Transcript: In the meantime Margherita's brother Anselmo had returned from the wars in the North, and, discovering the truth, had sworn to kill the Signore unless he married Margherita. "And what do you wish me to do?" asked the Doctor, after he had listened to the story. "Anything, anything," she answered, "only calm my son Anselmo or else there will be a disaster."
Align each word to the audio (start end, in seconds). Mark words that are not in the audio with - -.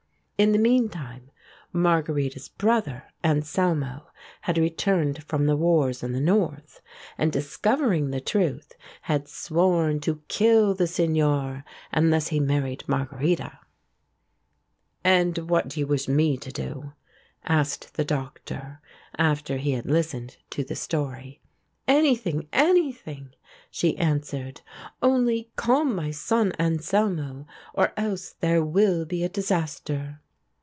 In 0.37 0.53
the 0.53 0.57
meantime 0.57 1.29
Margherita's 1.71 2.49
brother 2.49 3.03
Anselmo 3.23 4.07
had 4.41 4.57
returned 4.57 5.23
from 5.25 5.45
the 5.45 5.55
wars 5.55 6.01
in 6.01 6.13
the 6.13 6.19
North, 6.19 6.81
and, 7.15 7.31
discovering 7.31 8.09
the 8.09 8.19
truth, 8.21 8.73
had 9.03 9.27
sworn 9.27 9.99
to 9.99 10.23
kill 10.29 10.73
the 10.73 10.87
Signore 10.87 11.63
unless 11.91 12.29
he 12.29 12.39
married 12.39 12.83
Margherita. 12.87 13.59
"And 15.03 15.37
what 15.47 15.67
do 15.67 15.79
you 15.79 15.85
wish 15.85 16.07
me 16.07 16.37
to 16.37 16.51
do?" 16.51 16.93
asked 17.43 17.93
the 17.93 18.03
Doctor, 18.03 18.81
after 19.19 19.57
he 19.57 19.73
had 19.73 19.85
listened 19.85 20.37
to 20.49 20.63
the 20.63 20.75
story. 20.75 21.39
"Anything, 21.87 22.47
anything," 22.51 23.35
she 23.69 23.95
answered, 23.97 24.61
"only 25.03 25.51
calm 25.55 25.93
my 25.95 26.09
son 26.09 26.51
Anselmo 26.59 27.45
or 27.75 27.93
else 27.95 28.33
there 28.39 28.65
will 28.65 29.05
be 29.05 29.23
a 29.23 29.29
disaster." 29.29 30.19